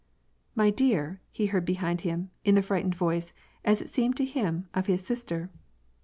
"My 0.55 0.71
dear," 0.71 1.21
he 1.31 1.45
heard 1.45 1.63
behind 1.63 2.01
him, 2.01 2.31
in 2.43 2.55
the 2.55 2.63
frightened 2.63 2.95
voice, 2.95 3.33
as 3.63 3.83
it 3.83 3.89
seemed 3.89 4.17
to 4.17 4.25
him, 4.25 4.67
of 4.73 4.87
his 4.87 5.05
sister. 5.05 5.51